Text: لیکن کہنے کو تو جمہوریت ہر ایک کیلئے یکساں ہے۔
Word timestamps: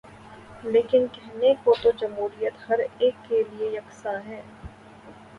لیکن 0.65 1.05
کہنے 1.11 1.53
کو 1.63 1.73
تو 1.81 1.91
جمہوریت 1.91 2.69
ہر 2.69 2.79
ایک 2.97 3.15
کیلئے 3.27 3.69
یکساں 3.69 4.19
ہے۔ 4.27 4.41